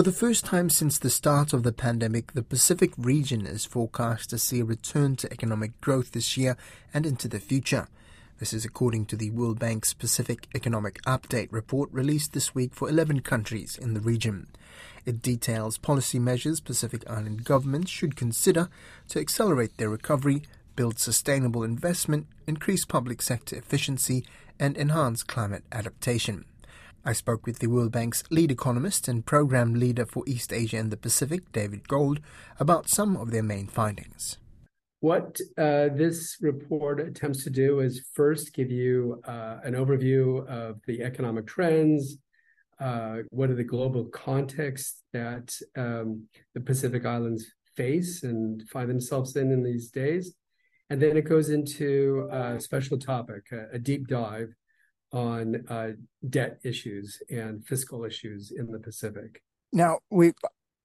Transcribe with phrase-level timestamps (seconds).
[0.00, 4.30] For the first time since the start of the pandemic, the Pacific region is forecast
[4.30, 6.56] to see a return to economic growth this year
[6.94, 7.86] and into the future.
[8.38, 12.88] This is according to the World Bank's Pacific Economic Update report released this week for
[12.88, 14.46] 11 countries in the region.
[15.04, 18.70] It details policy measures Pacific Island governments should consider
[19.10, 20.44] to accelerate their recovery,
[20.76, 24.24] build sustainable investment, increase public sector efficiency,
[24.58, 26.46] and enhance climate adaptation.
[27.02, 30.90] I spoke with the World Bank's lead economist and program leader for East Asia and
[30.90, 32.20] the Pacific, David Gould,
[32.58, 34.36] about some of their main findings.
[35.00, 40.76] What uh, this report attempts to do is first give you uh, an overview of
[40.86, 42.18] the economic trends,
[42.78, 49.36] uh, what are the global contexts that um, the Pacific Islands face and find themselves
[49.36, 50.34] in in these days.
[50.90, 54.52] And then it goes into a special topic, a, a deep dive
[55.12, 55.90] on uh,
[56.28, 59.42] debt issues and fiscal issues in the Pacific.
[59.72, 60.32] Now, we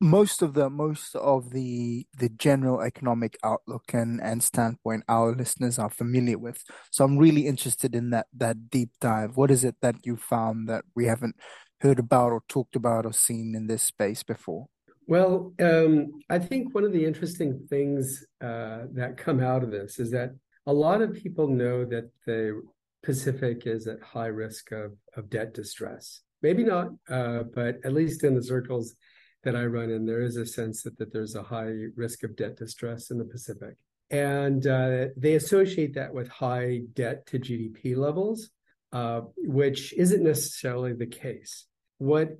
[0.00, 5.78] most of the most of the the general economic outlook and and standpoint our listeners
[5.78, 6.62] are familiar with.
[6.90, 9.36] So I'm really interested in that that deep dive.
[9.36, 11.36] What is it that you found that we haven't
[11.80, 14.66] heard about or talked about or seen in this space before?
[15.06, 19.98] Well, um, I think one of the interesting things uh, that come out of this
[19.98, 20.34] is that
[20.66, 22.60] a lot of people know that the
[23.08, 26.20] Pacific is at high risk of, of debt distress.
[26.42, 28.96] Maybe not, uh, but at least in the circles
[29.44, 32.36] that I run in, there is a sense that, that there's a high risk of
[32.36, 33.76] debt distress in the Pacific.
[34.10, 38.50] And uh, they associate that with high debt to GDP levels,
[38.92, 41.64] uh, which isn't necessarily the case.
[41.96, 42.36] What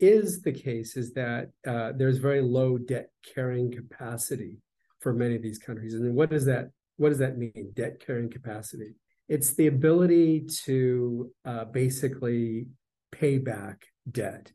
[0.00, 4.58] is the case is that uh, there's very low debt carrying capacity
[4.98, 5.94] for many of these countries.
[5.94, 7.70] And what does that what does that mean?
[7.76, 8.96] Debt carrying capacity
[9.28, 12.66] it's the ability to uh, basically
[13.12, 14.52] pay back debt.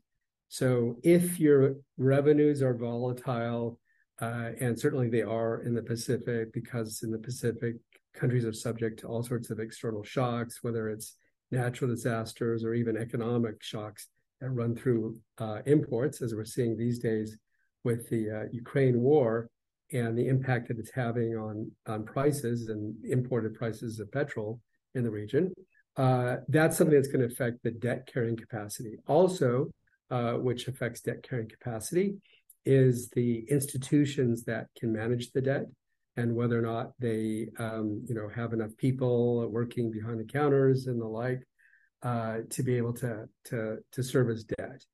[0.48, 3.78] So if your revenues are volatile,
[4.20, 7.76] uh, and certainly they are in the Pacific, because in the Pacific,
[8.14, 11.16] countries are subject to all sorts of external shocks, whether it's
[11.50, 14.08] natural disasters or even economic shocks
[14.40, 17.36] that run through uh, imports, as we're seeing these days
[17.82, 19.48] with the uh, Ukraine war
[19.94, 24.60] and the impact that it's having on on prices and imported prices of petrol
[24.94, 25.52] in the region.
[25.96, 28.96] Uh, that's something that's going to affect the debt carrying capacity.
[29.06, 29.70] Also,
[30.10, 32.16] uh, which affects debt carrying capacity,
[32.66, 35.66] is the institutions that can manage the debt
[36.16, 40.86] and whether or not they, um, you know, have enough people working behind the counters
[40.86, 41.42] and the like
[42.02, 44.84] uh, to be able to to to service debt.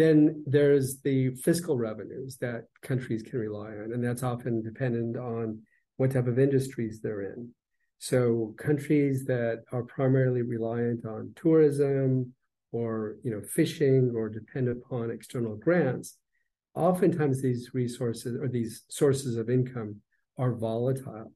[0.00, 5.60] Then there's the fiscal revenues that countries can rely on, and that's often dependent on
[5.98, 7.50] what type of industries they're in.
[7.98, 12.32] So countries that are primarily reliant on tourism
[12.72, 16.16] or you know fishing or depend upon external grants,
[16.74, 19.96] oftentimes these resources or these sources of income
[20.38, 21.30] are volatile.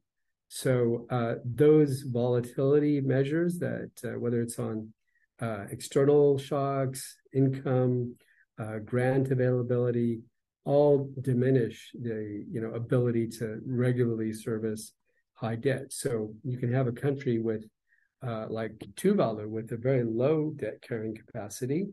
[0.48, 4.94] So uh, those volatility measures that uh, whether it's on
[5.38, 8.16] uh, external shocks, income,
[8.58, 10.20] uh, grant availability,
[10.64, 14.92] all diminish the you know ability to regularly service
[15.34, 15.92] high debt.
[15.92, 17.64] So you can have a country with
[18.26, 21.86] uh, like Tuvalu with a very low debt carrying capacity,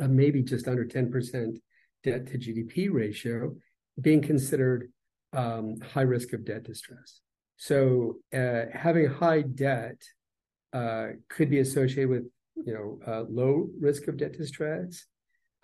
[0.00, 1.60] uh, maybe just under 10%
[2.02, 3.54] debt to GDP ratio,
[4.00, 4.90] being considered
[5.32, 7.20] um, high risk of debt distress.
[7.56, 10.02] So uh, having high debt
[10.72, 12.24] uh, could be associated with
[12.64, 15.06] you know uh, low risk of debt distress,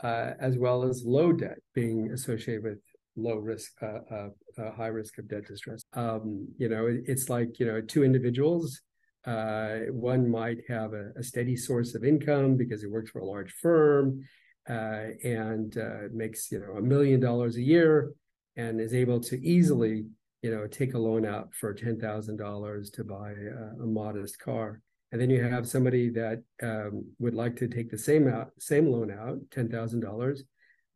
[0.03, 2.79] uh, as well as low debt being associated with
[3.17, 5.83] low risk, uh, uh, uh, high risk of debt distress.
[5.93, 8.81] Um, you know, it, it's like you know, two individuals.
[9.25, 13.25] Uh, one might have a, a, steady source of income because he works for a
[13.25, 14.21] large firm
[14.69, 15.77] uh, and
[16.13, 18.13] makes you know a million dollars a year
[18.57, 20.05] and is able to easily
[20.43, 24.41] you know take a loan out for ten thousand dollars to buy a, a, modest
[24.41, 24.81] car.
[25.13, 28.87] And then you have somebody that um, would like to take the same out, same
[28.87, 30.43] loan out, ten thousand dollars,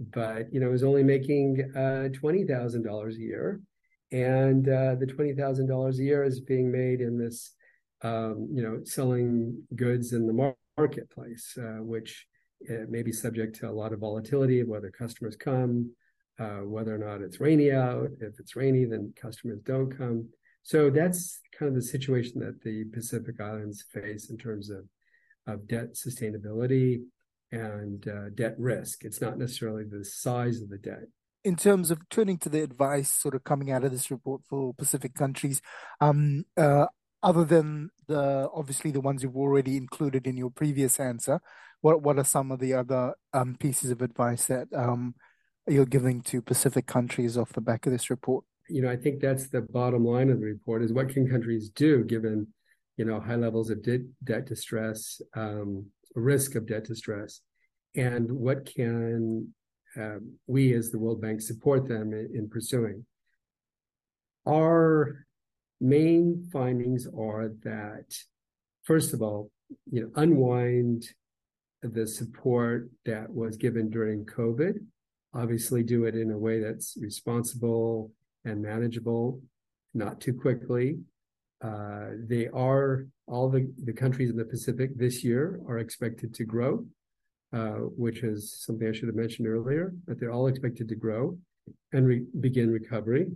[0.01, 3.61] but you know is only making uh, twenty thousand dollars a year,
[4.13, 7.53] and uh, the twenty thousand dollars a year is being made in this,
[8.03, 12.27] um, you know, selling goods in the marketplace, uh, which
[12.71, 15.91] uh, may be subject to a lot of volatility of whether customers come,
[16.39, 18.09] uh, whether or not it's rainy out.
[18.21, 20.29] If it's rainy, then customers don't come.
[20.67, 24.85] So that's kind of the situation that the Pacific Islands face in terms of
[25.47, 27.03] of debt sustainability
[27.53, 29.05] and uh, debt risk.
[29.05, 31.05] It's not necessarily the size of the debt.
[31.45, 34.75] In terms of turning to the advice sort of coming out of this report for
[34.75, 35.63] Pacific countries,
[36.01, 36.87] um, uh,
[37.23, 41.39] other than the obviously the ones you've already included in your previous answer,
[41.81, 45.15] what what are some of the other um, pieces of advice that um,
[45.69, 48.43] you're giving to Pacific countries off the back of this report?
[48.69, 51.69] You know, I think that's the bottom line of the report: is what can countries
[51.71, 52.49] do given,
[52.97, 57.41] you know, high levels of de- debt distress, um, risk of debt distress,
[57.95, 59.53] and what can
[59.99, 63.07] uh, we as the World Bank support them in, in pursuing?
[64.47, 65.27] Our
[65.81, 68.15] main findings are that,
[68.85, 69.51] first of all,
[69.91, 71.09] you know, unwind
[71.83, 74.75] the support that was given during COVID.
[75.35, 78.13] Obviously, do it in a way that's responsible
[78.47, 79.41] and manageable,
[79.93, 80.99] not too quickly.
[81.63, 86.45] Uh, they are all the, the countries in the Pacific this year are expected to
[86.45, 86.87] grow,
[87.53, 91.37] uh, which is something I should have mentioned earlier, but they're all expected to grow
[91.93, 93.27] and re- begin recovery.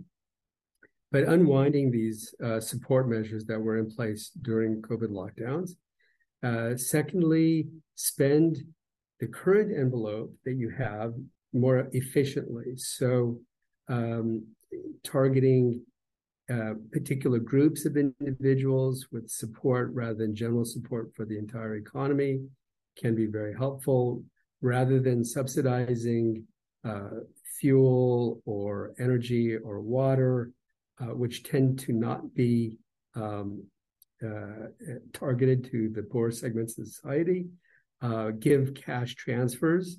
[1.11, 5.71] But unwinding these uh, support measures that were in place during COVID lockdowns.
[6.41, 8.57] Uh, secondly, spend
[9.19, 11.13] the current envelope that you have
[11.53, 12.77] more efficiently.
[12.77, 13.39] So,
[13.89, 14.45] um,
[15.03, 15.81] targeting
[16.51, 22.41] uh, particular groups of individuals with support rather than general support for the entire economy
[22.97, 24.23] can be very helpful.
[24.61, 26.43] Rather than subsidizing
[26.83, 27.21] uh,
[27.59, 30.51] fuel or energy or water,
[30.99, 32.77] uh, which tend to not be
[33.15, 33.63] um,
[34.23, 34.67] uh,
[35.13, 37.47] targeted to the poor segments of society,
[38.01, 39.97] uh, give cash transfers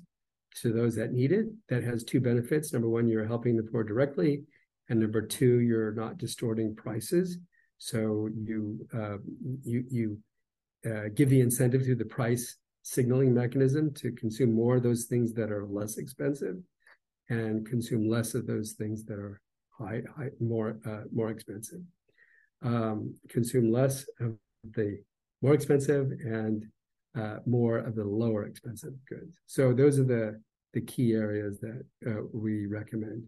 [0.61, 1.47] to those that need it.
[1.69, 2.71] That has two benefits.
[2.71, 4.43] Number one, you're helping the poor directly,
[4.89, 7.37] and number two, you're not distorting prices.
[7.77, 9.17] So you uh,
[9.63, 10.17] you you
[10.85, 15.33] uh, give the incentive through the price signaling mechanism to consume more of those things
[15.33, 16.57] that are less expensive,
[17.29, 19.41] and consume less of those things that are
[19.77, 21.81] high, high more uh, more expensive.
[22.61, 24.37] Um, consume less of
[24.75, 25.01] the
[25.41, 26.65] more expensive and
[27.17, 29.33] uh, more of the lower expensive goods.
[29.45, 30.41] So those are the
[30.73, 33.23] the key areas that uh, we recommend.